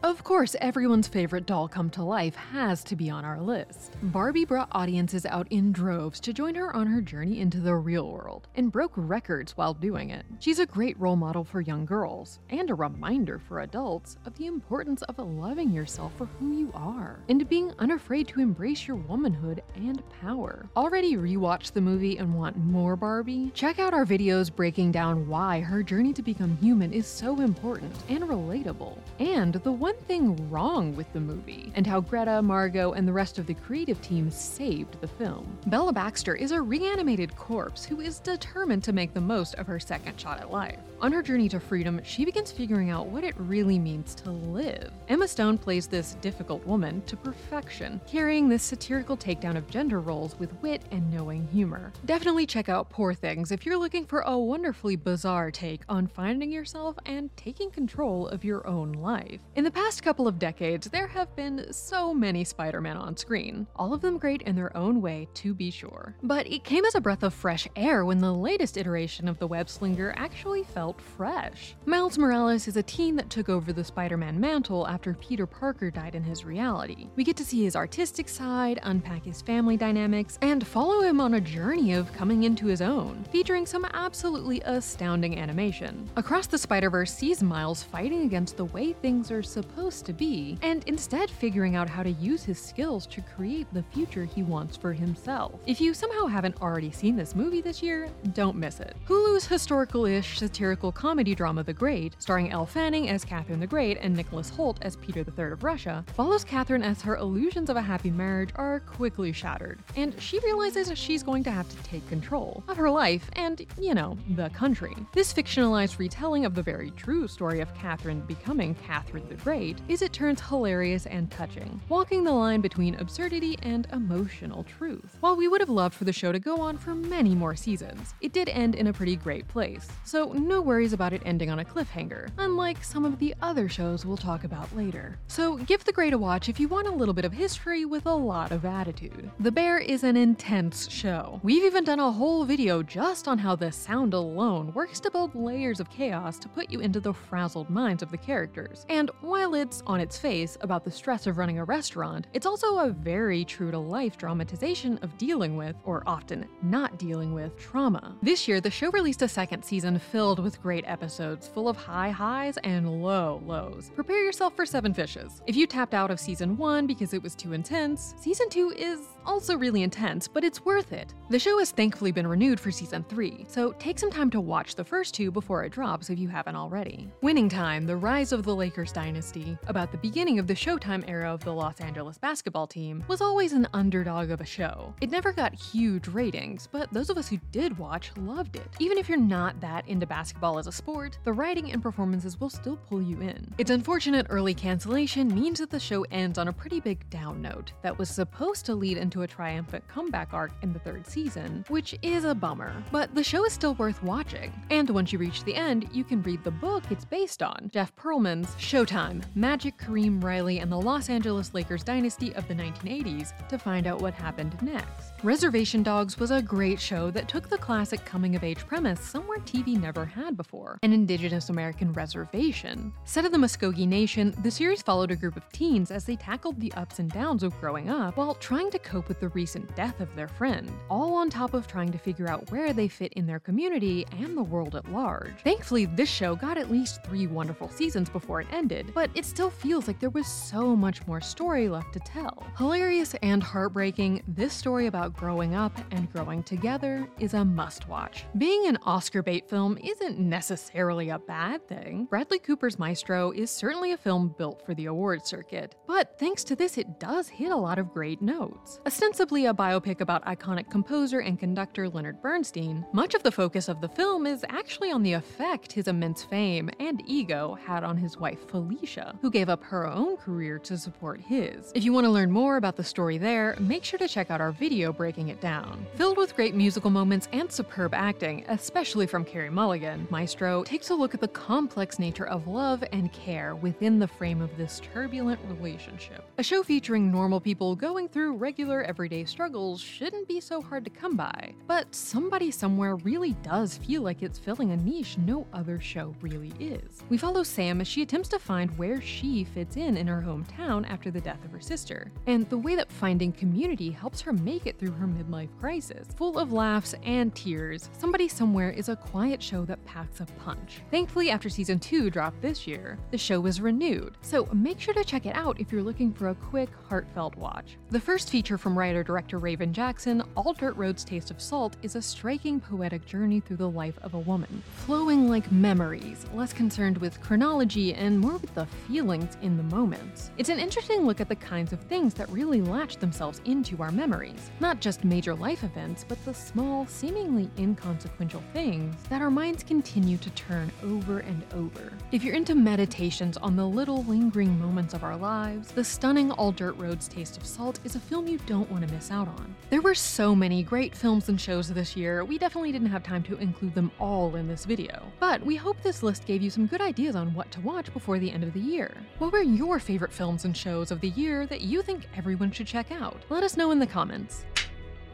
Of 0.05 0.23
course, 0.23 0.55
everyone's 0.61 1.07
favorite 1.07 1.47
doll 1.47 1.67
come 1.67 1.89
to 1.89 2.03
life 2.03 2.35
has 2.35 2.83
to 2.83 2.95
be 2.95 3.09
on 3.09 3.25
our 3.25 3.41
list. 3.41 3.95
Barbie 4.03 4.45
brought 4.45 4.67
audiences 4.71 5.25
out 5.25 5.47
in 5.49 5.71
droves 5.71 6.19
to 6.19 6.31
join 6.31 6.53
her 6.53 6.75
on 6.75 6.85
her 6.85 7.01
journey 7.01 7.39
into 7.39 7.59
the 7.59 7.73
real 7.73 8.11
world, 8.11 8.47
and 8.53 8.71
broke 8.71 8.91
records 8.95 9.57
while 9.57 9.73
doing 9.73 10.11
it. 10.11 10.23
She's 10.37 10.59
a 10.59 10.67
great 10.67 10.95
role 10.99 11.15
model 11.15 11.43
for 11.43 11.59
young 11.59 11.87
girls, 11.87 12.37
and 12.51 12.69
a 12.69 12.75
reminder 12.75 13.39
for 13.39 13.61
adults 13.61 14.17
of 14.27 14.37
the 14.37 14.45
importance 14.45 15.01
of 15.01 15.17
loving 15.17 15.71
yourself 15.71 16.13
for 16.19 16.27
who 16.27 16.55
you 16.55 16.71
are, 16.75 17.17
and 17.27 17.49
being 17.49 17.73
unafraid 17.79 18.27
to 18.27 18.41
embrace 18.41 18.87
your 18.87 18.97
womanhood 18.97 19.63
and 19.75 20.03
power. 20.21 20.69
Already 20.77 21.15
rewatched 21.15 21.73
the 21.73 21.81
movie 21.81 22.19
and 22.19 22.35
want 22.35 22.57
more 22.57 22.95
Barbie? 22.95 23.49
Check 23.55 23.79
out 23.79 23.95
our 23.95 24.05
videos 24.05 24.55
breaking 24.55 24.91
down 24.91 25.27
why 25.27 25.61
her 25.61 25.81
journey 25.81 26.13
to 26.13 26.21
become 26.21 26.57
human 26.57 26.93
is 26.93 27.07
so 27.07 27.41
important 27.41 27.91
and 28.07 28.23
relatable, 28.25 28.99
and 29.17 29.55
the 29.55 29.71
one 29.71 29.94
one 29.95 30.05
thing 30.05 30.49
wrong 30.49 30.95
with 30.95 31.11
the 31.13 31.19
movie, 31.19 31.71
and 31.75 31.87
how 31.87 32.01
Greta, 32.01 32.41
Margot, 32.41 32.93
and 32.93 33.07
the 33.07 33.13
rest 33.13 33.39
of 33.39 33.47
the 33.47 33.53
creative 33.53 34.01
team 34.01 34.29
saved 34.29 34.99
the 34.99 35.07
film. 35.07 35.57
Bella 35.67 35.93
Baxter 35.93 36.35
is 36.35 36.51
a 36.51 36.61
reanimated 36.61 37.35
corpse 37.35 37.85
who 37.85 38.01
is 38.01 38.19
determined 38.19 38.83
to 38.83 38.93
make 38.93 39.13
the 39.13 39.21
most 39.21 39.55
of 39.55 39.67
her 39.67 39.79
second 39.79 40.19
shot 40.19 40.39
at 40.39 40.51
life. 40.51 40.79
On 41.01 41.11
her 41.11 41.21
journey 41.21 41.47
to 41.49 41.59
freedom, 41.59 42.01
she 42.03 42.25
begins 42.25 42.51
figuring 42.51 42.89
out 42.89 43.07
what 43.07 43.23
it 43.23 43.35
really 43.37 43.79
means 43.79 44.15
to 44.15 44.31
live. 44.31 44.91
Emma 45.07 45.27
Stone 45.27 45.57
plays 45.57 45.87
this 45.87 46.15
difficult 46.15 46.65
woman 46.65 47.01
to 47.03 47.15
perfection, 47.15 48.01
carrying 48.07 48.49
this 48.49 48.63
satirical 48.63 49.15
takedown 49.15 49.55
of 49.55 49.69
gender 49.69 49.99
roles 49.99 50.37
with 50.39 50.53
wit 50.61 50.81
and 50.91 51.11
knowing 51.13 51.47
humor. 51.47 51.91
Definitely 52.05 52.45
check 52.45 52.69
out 52.69 52.89
Poor 52.89 53.13
Things 53.13 53.51
if 53.51 53.65
you're 53.65 53.77
looking 53.77 54.05
for 54.05 54.21
a 54.21 54.37
wonderfully 54.37 54.95
bizarre 54.95 55.51
take 55.51 55.81
on 55.87 56.07
finding 56.07 56.51
yourself 56.51 56.97
and 57.05 57.35
taking 57.37 57.71
control 57.71 58.27
of 58.27 58.43
your 58.43 58.65
own 58.67 58.91
life. 58.93 59.39
In 59.55 59.63
the 59.63 59.71
past 59.71 59.84
couple 60.05 60.27
of 60.27 60.39
decades, 60.39 60.87
there 60.87 61.07
have 61.07 61.35
been 61.35 61.71
so 61.71 62.13
many 62.13 62.43
Spider 62.43 62.81
Man 62.81 62.97
on 62.97 63.15
screen, 63.17 63.67
all 63.75 63.93
of 63.93 64.01
them 64.01 64.17
great 64.17 64.41
in 64.41 64.55
their 64.55 64.75
own 64.75 64.99
way, 64.99 65.27
to 65.35 65.53
be 65.53 65.69
sure. 65.69 66.15
But 66.23 66.47
it 66.47 66.63
came 66.63 66.85
as 66.85 66.95
a 66.95 67.01
breath 67.01 67.21
of 67.21 67.33
fresh 67.33 67.67
air 67.75 68.03
when 68.03 68.19
the 68.19 68.33
latest 68.33 68.77
iteration 68.77 69.27
of 69.27 69.37
the 69.37 69.47
web 69.47 69.69
slinger 69.69 70.13
actually 70.17 70.63
felt 70.63 70.99
fresh. 70.99 71.75
Miles 71.85 72.17
Morales 72.17 72.67
is 72.67 72.77
a 72.77 72.83
teen 72.83 73.15
that 73.15 73.29
took 73.29 73.47
over 73.47 73.71
the 73.71 73.83
Spider 73.83 74.17
Man 74.17 74.39
mantle 74.39 74.87
after 74.87 75.13
Peter 75.13 75.45
Parker 75.45 75.91
died 75.91 76.15
in 76.15 76.23
his 76.23 76.45
reality. 76.45 77.07
We 77.15 77.23
get 77.23 77.37
to 77.37 77.45
see 77.45 77.63
his 77.63 77.75
artistic 77.75 78.27
side, 78.27 78.79
unpack 78.83 79.23
his 79.23 79.43
family 79.43 79.77
dynamics, 79.77 80.39
and 80.41 80.65
follow 80.65 81.01
him 81.01 81.21
on 81.21 81.35
a 81.35 81.41
journey 81.41 81.93
of 81.93 82.11
coming 82.13 82.43
into 82.43 82.65
his 82.65 82.81
own, 82.81 83.23
featuring 83.31 83.67
some 83.67 83.85
absolutely 83.93 84.61
astounding 84.61 85.37
animation. 85.37 86.09
Across 86.15 86.47
the 86.47 86.57
Spider 86.57 86.89
Verse 86.89 87.13
sees 87.13 87.43
Miles 87.43 87.83
fighting 87.83 88.23
against 88.23 88.57
the 88.57 88.65
way 88.65 88.93
things 88.93 89.29
are 89.29 89.43
supposed 89.43 89.64
supposed 89.65 90.05
to 90.05 90.13
be, 90.13 90.57
and 90.61 90.83
instead 90.87 91.29
figuring 91.29 91.75
out 91.75 91.89
how 91.89 92.03
to 92.03 92.11
use 92.11 92.43
his 92.43 92.59
skills 92.59 93.05
to 93.07 93.21
create 93.21 93.67
the 93.73 93.83
future 93.83 94.25
he 94.25 94.43
wants 94.43 94.77
for 94.77 94.93
himself. 94.93 95.59
If 95.65 95.81
you 95.81 95.93
somehow 95.93 96.27
haven't 96.27 96.61
already 96.61 96.91
seen 96.91 97.15
this 97.15 97.35
movie 97.35 97.61
this 97.61 97.81
year, 97.81 98.09
don't 98.33 98.55
miss 98.55 98.79
it. 98.79 98.95
Hulu's 99.07 99.47
historical 99.47 100.05
ish 100.05 100.39
satirical 100.39 100.91
comedy 100.91 101.35
drama 101.35 101.63
The 101.63 101.73
Great, 101.73 102.15
starring 102.19 102.51
Elle 102.51 102.65
Fanning 102.65 103.09
as 103.09 103.25
Catherine 103.25 103.59
the 103.59 103.67
Great 103.67 103.97
and 104.01 104.15
Nicholas 104.15 104.49
Hoult 104.51 104.77
as 104.81 104.95
Peter 104.97 105.25
III 105.37 105.53
of 105.53 105.63
Russia, 105.63 106.05
follows 106.13 106.43
Catherine 106.43 106.83
as 106.83 107.01
her 107.01 107.17
illusions 107.17 107.69
of 107.69 107.77
a 107.77 107.81
happy 107.81 108.11
marriage 108.11 108.51
are 108.55 108.81
quickly 108.81 109.31
shattered, 109.31 109.79
and 109.95 110.19
she 110.21 110.39
realizes 110.39 110.95
she's 110.97 111.23
going 111.23 111.43
to 111.43 111.51
have 111.51 111.69
to 111.69 111.83
take 111.83 112.07
control 112.07 112.63
of 112.67 112.77
her 112.77 112.89
life 112.89 113.29
and, 113.33 113.65
you 113.79 113.93
know, 113.93 114.17
the 114.35 114.49
country. 114.49 114.95
This 115.13 115.33
fictionalized 115.33 115.97
retelling 115.99 116.45
of 116.45 116.55
the 116.55 116.63
very 116.63 116.91
true 116.91 117.27
story 117.27 117.61
of 117.61 117.73
Catherine 117.75 118.21
becoming 118.21 118.75
Catherine 118.75 119.27
the 119.27 119.35
Great 119.35 119.54
great 119.55 119.79
is 119.87 120.01
it 120.01 120.11
turns 120.11 120.41
hilarious 120.41 121.05
and 121.05 121.31
touching, 121.31 121.79
walking 121.87 122.25
the 122.25 122.31
line 122.31 122.59
between 122.59 122.93
absurdity 122.95 123.57
and 123.61 123.87
emotional 123.93 124.65
truth. 124.65 125.15
While 125.21 125.37
we 125.37 125.47
would 125.47 125.61
have 125.61 125.69
loved 125.69 125.95
for 125.95 126.03
the 126.03 126.11
show 126.11 126.33
to 126.33 126.39
go 126.39 126.59
on 126.59 126.77
for 126.77 126.93
many 126.93 127.33
more 127.33 127.55
seasons, 127.55 128.15
it 128.19 128.33
did 128.33 128.49
end 128.49 128.75
in 128.75 128.87
a 128.87 128.93
pretty 128.93 129.15
great 129.15 129.47
place, 129.47 129.87
so 130.03 130.33
no 130.33 130.59
worries 130.59 130.91
about 130.91 131.13
it 131.13 131.21
ending 131.25 131.49
on 131.49 131.59
a 131.59 131.63
cliffhanger, 131.63 132.31
unlike 132.37 132.83
some 132.83 133.05
of 133.05 133.17
the 133.17 133.33
other 133.41 133.69
shows 133.69 134.05
we'll 134.05 134.17
talk 134.17 134.43
about 134.43 134.75
later. 134.75 135.17
So 135.27 135.55
give 135.55 135.85
The 135.85 135.93
Great 135.93 136.11
a 136.11 136.17
watch 136.17 136.49
if 136.49 136.59
you 136.59 136.67
want 136.67 136.87
a 136.87 136.91
little 136.91 137.13
bit 137.13 137.23
of 137.23 137.31
history 137.31 137.85
with 137.85 138.07
a 138.07 138.13
lot 138.13 138.51
of 138.51 138.65
attitude. 138.65 139.31
The 139.39 139.53
Bear 139.53 139.77
is 139.77 140.03
an 140.03 140.17
intense 140.17 140.91
show. 140.91 141.39
We've 141.43 141.63
even 141.63 141.85
done 141.85 142.01
a 142.01 142.11
whole 142.11 142.43
video 142.43 142.83
just 142.83 143.29
on 143.29 143.37
how 143.37 143.55
the 143.55 143.71
sound 143.71 144.13
alone 144.13 144.73
works 144.73 144.99
to 144.99 145.11
build 145.11 145.33
layers 145.33 145.79
of 145.79 145.89
chaos 145.89 146.37
to 146.39 146.49
put 146.49 146.69
you 146.69 146.81
into 146.81 146.99
the 146.99 147.13
frazzled 147.13 147.69
minds 147.69 148.03
of 148.03 148.11
the 148.11 148.17
characters. 148.17 148.85
And 148.89 149.09
while 149.21 149.44
on 149.45 149.99
its 149.99 150.17
face, 150.17 150.57
about 150.61 150.83
the 150.83 150.89
stress 150.89 151.27
of 151.27 151.37
running 151.37 151.59
a 151.59 151.63
restaurant, 151.63 152.25
it's 152.33 152.47
also 152.47 152.79
a 152.79 152.89
very 152.89 153.45
true 153.45 153.69
to 153.69 153.77
life 153.77 154.17
dramatization 154.17 154.97
of 155.03 155.15
dealing 155.19 155.55
with, 155.55 155.75
or 155.83 156.01
often 156.07 156.47
not 156.63 156.97
dealing 156.97 157.31
with, 157.31 157.55
trauma. 157.55 158.17
This 158.23 158.47
year, 158.47 158.59
the 158.59 158.71
show 158.71 158.89
released 158.89 159.21
a 159.21 159.27
second 159.27 159.63
season 159.63 159.99
filled 159.99 160.39
with 160.39 160.61
great 160.63 160.83
episodes, 160.87 161.47
full 161.47 161.69
of 161.69 161.77
high 161.77 162.09
highs 162.09 162.57
and 162.63 163.03
low 163.03 163.39
lows. 163.45 163.91
Prepare 163.93 164.23
yourself 164.23 164.55
for 164.55 164.65
seven 164.65 164.95
fishes. 164.95 165.43
If 165.45 165.55
you 165.55 165.67
tapped 165.67 165.93
out 165.93 166.09
of 166.09 166.19
season 166.19 166.57
one 166.57 166.87
because 166.87 167.13
it 167.13 167.21
was 167.21 167.35
too 167.35 167.53
intense, 167.53 168.15
season 168.17 168.49
two 168.49 168.73
is 168.75 169.01
also 169.25 169.57
really 169.57 169.83
intense, 169.83 170.27
but 170.27 170.43
it's 170.43 170.65
worth 170.65 170.91
it. 170.91 171.13
The 171.29 171.39
show 171.39 171.59
has 171.59 171.71
thankfully 171.71 172.11
been 172.11 172.27
renewed 172.27 172.59
for 172.59 172.71
season 172.71 173.03
3, 173.09 173.45
so 173.47 173.73
take 173.73 173.99
some 173.99 174.11
time 174.11 174.29
to 174.31 174.41
watch 174.41 174.75
the 174.75 174.83
first 174.83 175.13
two 175.13 175.31
before 175.31 175.63
it 175.63 175.71
drops 175.71 176.09
if 176.09 176.19
you 176.19 176.27
haven't 176.27 176.55
already. 176.55 177.09
Winning 177.21 177.49
Time 177.49 177.85
The 177.85 177.95
Rise 177.95 178.31
of 178.31 178.43
the 178.43 178.55
Lakers 178.55 178.91
Dynasty, 178.91 179.34
about 179.67 179.91
the 179.91 179.97
beginning 179.97 180.39
of 180.39 180.47
the 180.47 180.53
Showtime 180.53 181.03
era 181.07 181.33
of 181.33 181.43
the 181.43 181.51
Los 181.51 181.81
Angeles 181.81 182.17
basketball 182.17 182.67
team, 182.67 183.03
was 183.07 183.19
always 183.19 183.51
an 183.51 183.67
underdog 183.73 184.31
of 184.31 184.39
a 184.39 184.45
show. 184.45 184.93
It 185.01 185.11
never 185.11 185.33
got 185.33 185.53
huge 185.53 186.07
ratings, 186.07 186.67
but 186.71 186.91
those 186.93 187.09
of 187.09 187.17
us 187.17 187.27
who 187.27 187.37
did 187.51 187.77
watch 187.77 188.11
loved 188.17 188.55
it. 188.55 188.67
Even 188.79 188.97
if 188.97 189.09
you're 189.09 189.17
not 189.17 189.59
that 189.59 189.87
into 189.89 190.05
basketball 190.05 190.57
as 190.57 190.67
a 190.67 190.71
sport, 190.71 191.17
the 191.25 191.33
writing 191.33 191.71
and 191.71 191.81
performances 191.81 192.39
will 192.39 192.49
still 192.49 192.77
pull 192.77 193.01
you 193.01 193.19
in. 193.19 193.53
Its 193.57 193.71
unfortunate 193.71 194.25
early 194.29 194.53
cancellation 194.53 195.27
means 195.33 195.59
that 195.59 195.69
the 195.69 195.79
show 195.79 196.03
ends 196.11 196.37
on 196.37 196.47
a 196.47 196.53
pretty 196.53 196.79
big 196.79 197.09
down 197.09 197.41
note 197.41 197.73
that 197.81 197.97
was 197.97 198.09
supposed 198.09 198.65
to 198.65 198.75
lead 198.75 198.97
into 198.97 199.23
a 199.23 199.27
triumphant 199.27 199.85
comeback 199.87 200.33
arc 200.33 200.51
in 200.61 200.71
the 200.71 200.79
third 200.79 201.05
season, 201.05 201.65
which 201.67 201.93
is 202.01 202.23
a 202.23 202.33
bummer. 202.33 202.73
But 202.91 203.13
the 203.13 203.23
show 203.23 203.45
is 203.45 203.53
still 203.53 203.75
worth 203.75 204.01
watching, 204.01 204.53
and 204.69 204.89
once 204.89 205.11
you 205.11 205.19
reach 205.19 205.43
the 205.43 205.55
end, 205.55 205.89
you 205.91 206.05
can 206.05 206.21
read 206.21 206.43
the 206.43 206.51
book 206.51 206.83
it's 206.89 207.05
based 207.05 207.43
on, 207.43 207.69
Jeff 207.73 207.93
Pearlman's 207.95 208.55
Showtime 208.55 209.24
Magic, 209.33 209.77
Kareem 209.77 210.23
Riley, 210.23 210.59
and 210.59 210.71
the 210.71 210.79
Los 210.79 211.09
Angeles 211.09 211.53
Lakers 211.53 211.83
Dynasty 211.83 212.33
of 212.35 212.47
the 212.47 212.53
1980s 212.53 213.47
to 213.49 213.57
find 213.57 213.87
out 213.87 214.01
what 214.01 214.13
happened 214.13 214.55
next. 214.61 215.14
Reservation 215.25 215.81
Dogs 215.81 216.19
was 216.19 216.29
a 216.29 216.39
great 216.39 216.79
show 216.79 217.09
that 217.09 217.27
took 217.27 217.49
the 217.49 217.57
classic 217.57 218.05
coming 218.05 218.35
of 218.35 218.43
age 218.43 218.59
premise 218.59 219.01
somewhere 219.01 219.39
TV 219.39 219.75
never 219.81 220.05
had 220.05 220.37
before 220.37 220.77
an 220.83 220.93
Indigenous 220.93 221.49
American 221.49 221.91
reservation. 221.93 222.93
Set 223.05 223.25
in 223.25 223.31
the 223.31 223.37
Muscogee 223.39 223.87
Nation, 223.87 224.35
the 224.43 224.51
series 224.51 224.83
followed 224.83 225.09
a 225.09 225.15
group 225.15 225.35
of 225.35 225.51
teens 225.51 225.89
as 225.89 226.05
they 226.05 226.15
tackled 226.15 226.59
the 226.59 226.71
ups 226.73 226.99
and 226.99 227.09
downs 227.09 227.41
of 227.41 227.59
growing 227.59 227.89
up 227.89 228.17
while 228.17 228.35
trying 228.35 228.69
to 228.69 228.77
cope 228.77 229.07
with 229.07 229.19
the 229.19 229.29
recent 229.29 229.75
death 229.75 229.99
of 229.99 230.15
their 230.15 230.27
friend, 230.27 230.71
all 230.91 231.15
on 231.15 231.31
top 231.31 231.55
of 231.55 231.65
trying 231.65 231.91
to 231.91 231.97
figure 231.97 232.29
out 232.29 232.51
where 232.51 232.71
they 232.71 232.87
fit 232.87 233.11
in 233.13 233.25
their 233.25 233.39
community 233.39 234.05
and 234.19 234.37
the 234.37 234.43
world 234.43 234.75
at 234.75 234.91
large. 234.91 235.33
Thankfully, 235.43 235.85
this 235.87 236.07
show 236.07 236.35
got 236.35 236.59
at 236.59 236.69
least 236.69 237.03
three 237.03 237.25
wonderful 237.25 237.69
seasons 237.69 238.11
before 238.11 238.41
it 238.41 238.47
ended, 238.51 238.91
but 238.93 239.09
it 239.15 239.25
still 239.25 239.49
feels 239.49 239.87
like 239.87 239.99
there 239.99 240.11
was 240.11 240.27
so 240.27 240.75
much 240.75 241.07
more 241.07 241.19
story 241.19 241.67
left 241.67 241.93
to 241.93 241.99
tell. 242.01 242.45
Hilarious 242.59 243.15
and 243.23 243.41
heartbreaking, 243.41 244.21
this 244.27 244.53
story 244.53 244.85
about 244.85 245.14
growing 245.17 245.55
up 245.55 245.71
and 245.91 246.11
growing 246.11 246.43
together 246.43 247.07
is 247.19 247.33
a 247.33 247.45
must 247.45 247.87
watch. 247.87 248.25
Being 248.37 248.67
an 248.67 248.77
Oscar 248.83 249.23
bait 249.23 249.49
film 249.49 249.77
isn't 249.77 250.19
necessarily 250.19 251.09
a 251.09 251.19
bad 251.19 251.67
thing. 251.67 252.05
Bradley 252.09 252.39
Cooper's 252.39 252.77
Maestro 252.77 253.31
is 253.31 253.49
certainly 253.49 253.91
a 253.91 253.97
film 253.97 254.35
built 254.37 254.65
for 254.65 254.73
the 254.73 254.85
award 254.85 255.25
circuit, 255.25 255.75
but 255.87 256.17
thanks 256.19 256.43
to 256.45 256.55
this, 256.55 256.77
it 256.77 256.99
does 256.99 257.27
hit 257.27 257.51
a 257.51 257.55
lot 257.55 257.79
of 257.79 257.93
great 257.93 258.21
notes. 258.21 258.79
Ostensibly 258.85 259.45
a 259.45 259.53
biopic 259.53 260.01
about 260.01 260.25
iconic 260.25 260.69
composer 260.69 261.19
and 261.19 261.39
conductor 261.39 261.87
Leonard 261.87 262.21
Bernstein, 262.21 262.85
much 262.93 263.13
of 263.13 263.23
the 263.23 263.31
focus 263.31 263.67
of 263.67 263.81
the 263.81 263.89
film 263.89 264.25
is 264.25 264.45
actually 264.49 264.91
on 264.91 265.03
the 265.03 265.13
effect 265.13 265.71
his 265.71 265.87
immense 265.87 266.23
fame 266.23 266.69
and 266.79 267.01
ego 267.05 267.57
had 267.65 267.83
on 267.83 267.97
his 267.97 268.17
wife 268.17 268.49
Felicia, 268.49 269.17
who 269.21 269.31
gave 269.31 269.49
up 269.49 269.63
her 269.63 269.87
own 269.87 270.17
career 270.17 270.59
to 270.59 270.77
support 270.77 271.21
his. 271.21 271.71
If 271.73 271.83
you 271.83 271.93
want 271.93 272.05
to 272.05 272.11
learn 272.11 272.31
more 272.31 272.57
about 272.57 272.75
the 272.75 272.83
story 272.83 273.17
there, 273.17 273.55
make 273.59 273.83
sure 273.83 273.99
to 273.99 274.07
check 274.07 274.29
out 274.31 274.41
our 274.41 274.51
video 274.51 274.91
breaking 275.05 275.29
it 275.29 275.39
down. 275.39 275.85
Filled 275.97 276.17
with 276.17 276.35
great 276.35 276.55
musical 276.55 276.89
moments 276.89 277.27
and 277.31 277.51
superb 277.51 277.93
acting, 277.93 278.43
especially 278.47 279.05
from 279.05 279.23
Carey 279.23 279.51
Mulligan, 279.51 280.07
Maestro 280.09 280.63
takes 280.63 280.89
a 280.89 280.95
look 280.95 281.13
at 281.13 281.21
the 281.21 281.27
complex 281.27 281.99
nature 281.99 282.25
of 282.25 282.47
love 282.47 282.83
and 282.91 283.13
care 283.13 283.53
within 283.55 283.99
the 283.99 284.07
frame 284.07 284.41
of 284.41 284.57
this 284.57 284.81
turbulent 284.91 285.39
relationship. 285.47 286.27
A 286.39 286.43
show 286.43 286.63
featuring 286.63 287.11
normal 287.11 287.39
people 287.39 287.75
going 287.75 288.09
through 288.09 288.37
regular 288.37 288.81
everyday 288.81 289.25
struggles 289.25 289.79
shouldn't 289.79 290.27
be 290.27 290.39
so 290.39 290.59
hard 290.59 290.83
to 290.85 290.89
come 290.89 291.15
by, 291.15 291.53
but 291.67 291.93
somebody 291.93 292.49
somewhere 292.49 292.95
really 292.95 293.33
does 293.43 293.77
feel 293.77 294.01
like 294.01 294.23
it's 294.23 294.39
filling 294.39 294.71
a 294.71 294.77
niche 294.77 295.19
no 295.19 295.45
other 295.53 295.79
show 295.79 296.15
really 296.19 296.51
is. 296.59 297.03
We 297.09 297.19
follow 297.19 297.43
Sam 297.43 297.79
as 297.79 297.87
she 297.87 298.01
attempts 298.01 298.29
to 298.29 298.39
find 298.39 298.75
where 298.75 299.01
she 299.01 299.43
fits 299.43 299.77
in 299.77 299.97
in 299.97 300.07
her 300.07 300.23
hometown 300.25 300.89
after 300.89 301.11
the 301.11 301.21
death 301.21 301.45
of 301.45 301.51
her 301.51 301.61
sister, 301.61 302.11
and 302.25 302.49
the 302.49 302.57
way 302.57 302.73
that 302.75 302.91
finding 302.91 303.31
community 303.31 303.91
helps 303.91 304.19
her 304.21 304.33
make 304.33 304.65
it 304.65 304.79
through 304.79 304.84
her 304.91 305.07
midlife 305.07 305.49
crisis. 305.59 306.07
Full 306.15 306.37
of 306.37 306.53
laughs 306.53 306.95
and 307.03 307.33
tears, 307.35 307.89
Somebody 307.97 308.27
Somewhere 308.27 308.69
is 308.69 308.89
a 308.89 308.95
quiet 308.95 309.41
show 309.41 309.65
that 309.65 309.83
packs 309.85 310.19
a 310.19 310.25
punch. 310.25 310.81
Thankfully, 310.91 311.29
after 311.29 311.49
season 311.49 311.79
2 311.79 312.09
dropped 312.09 312.41
this 312.41 312.67
year, 312.67 312.97
the 313.11 313.17
show 313.17 313.39
was 313.39 313.61
renewed, 313.61 314.17
so 314.21 314.47
make 314.53 314.79
sure 314.79 314.93
to 314.93 315.03
check 315.03 315.25
it 315.25 315.35
out 315.35 315.59
if 315.59 315.71
you're 315.71 315.83
looking 315.83 316.13
for 316.13 316.29
a 316.29 316.35
quick, 316.35 316.69
heartfelt 316.87 317.35
watch. 317.35 317.77
The 317.89 317.99
first 317.99 318.29
feature 318.29 318.57
from 318.57 318.77
writer 318.77 319.03
director 319.03 319.37
Raven 319.37 319.73
Jackson, 319.73 320.23
All 320.35 320.53
Dirt 320.53 320.75
Roads 320.75 321.03
Taste 321.03 321.31
of 321.31 321.41
Salt, 321.41 321.77
is 321.81 321.95
a 321.95 322.01
striking 322.01 322.59
poetic 322.59 323.05
journey 323.05 323.39
through 323.39 323.57
the 323.57 323.69
life 323.69 323.97
of 324.01 324.13
a 324.13 324.19
woman, 324.19 324.63
flowing 324.75 325.29
like 325.29 325.51
memories, 325.51 326.25
less 326.33 326.53
concerned 326.53 326.97
with 326.97 327.21
chronology 327.21 327.93
and 327.93 328.19
more 328.19 328.37
with 328.37 328.53
the 328.55 328.65
feelings 328.87 329.37
in 329.41 329.57
the 329.57 329.63
moments. 329.63 330.31
It's 330.37 330.49
an 330.49 330.59
interesting 330.59 331.05
look 331.05 331.21
at 331.21 331.29
the 331.29 331.35
kinds 331.35 331.73
of 331.73 331.81
things 331.81 332.13
that 332.15 332.29
really 332.29 332.61
latch 332.61 332.97
themselves 332.97 333.41
into 333.45 333.81
our 333.81 333.91
memories, 333.91 334.51
not 334.75 334.81
just 334.81 335.05
major 335.05 335.33
life 335.33 335.63
events, 335.63 336.03
but 336.05 336.23
the 336.25 336.33
small, 336.33 336.85
seemingly 336.85 337.49
inconsequential 337.57 338.43
things 338.51 338.93
that 339.09 339.21
our 339.21 339.31
minds 339.31 339.63
continue 339.63 340.17
to 340.17 340.29
turn 340.31 340.69
over 340.83 341.19
and 341.19 341.41
over. 341.53 341.93
If 342.11 342.25
you're 342.25 342.35
into 342.35 342.55
meditations 342.55 343.37
on 343.37 343.55
the 343.55 343.65
little 343.65 344.03
lingering 344.03 344.59
moments 344.59 344.93
of 344.93 345.05
our 345.05 345.15
lives, 345.15 345.71
the 345.71 345.81
stunning 345.81 346.29
All 346.31 346.51
Dirt 346.51 346.75
Roads 346.77 347.07
Taste 347.07 347.37
of 347.37 347.45
Salt 347.45 347.79
is 347.85 347.95
a 347.95 348.01
film 348.01 348.27
you 348.27 348.37
don't 348.39 348.69
want 348.69 348.85
to 348.85 348.93
miss 348.93 349.11
out 349.11 349.29
on. 349.29 349.55
There 349.69 349.81
were 349.81 349.95
so 349.95 350.35
many 350.35 350.61
great 350.61 350.93
films 350.93 351.29
and 351.29 351.39
shows 351.39 351.69
this 351.69 351.95
year, 351.95 352.25
we 352.25 352.37
definitely 352.37 352.73
didn't 352.73 352.89
have 352.89 353.03
time 353.03 353.23
to 353.23 353.37
include 353.37 353.75
them 353.75 353.91
all 353.97 354.35
in 354.35 354.45
this 354.45 354.65
video. 354.65 355.03
But 355.21 355.41
we 355.41 355.55
hope 355.55 355.81
this 355.83 356.03
list 356.03 356.25
gave 356.25 356.41
you 356.41 356.49
some 356.49 356.67
good 356.67 356.81
ideas 356.81 357.15
on 357.15 357.33
what 357.33 357.49
to 357.51 357.61
watch 357.61 357.93
before 357.93 358.19
the 358.19 358.29
end 358.29 358.43
of 358.43 358.51
the 358.51 358.59
year. 358.59 358.93
What 359.19 359.31
were 359.31 359.41
your 359.41 359.79
favorite 359.79 360.11
films 360.11 360.43
and 360.43 360.55
shows 360.55 360.91
of 360.91 360.99
the 360.99 361.11
year 361.11 361.45
that 361.45 361.61
you 361.61 361.81
think 361.81 362.09
everyone 362.17 362.51
should 362.51 362.67
check 362.67 362.91
out? 362.91 363.23
Let 363.29 363.43
us 363.43 363.55
know 363.55 363.71
in 363.71 363.79
the 363.79 363.87
comments. 363.87 364.43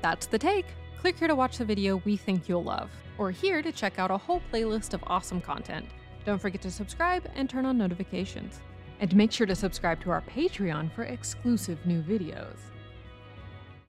That's 0.01 0.25
the 0.25 0.39
take. 0.39 0.65
Click 1.00 1.17
here 1.17 1.27
to 1.27 1.36
watch 1.36 1.58
the 1.58 1.65
video 1.65 1.98
we 2.05 2.17
think 2.17 2.50
you'll 2.50 2.63
love, 2.63 2.89
or 3.17 3.31
here 3.31 3.62
to 3.62 3.72
check 3.72 4.00
out 4.00 4.12
a 4.12 4.17
whole 4.17 4.41
playlist 4.51 4.93
of 4.93 5.03
awesome 5.08 5.41
content. 5.41 5.86
Don't 6.25 6.41
forget 6.41 6.62
to 6.62 6.72
subscribe 6.72 7.29
and 7.36 7.50
turn 7.50 7.65
on 7.65 7.77
notifications. 7.77 8.60
And 9.00 9.15
make 9.15 9.31
sure 9.31 9.48
to 9.48 9.55
subscribe 9.55 10.01
to 10.03 10.12
our 10.12 10.22
Patreon 10.22 10.91
for 10.91 11.03
exclusive 11.03 11.84
new 11.86 12.01
videos. 12.01 12.58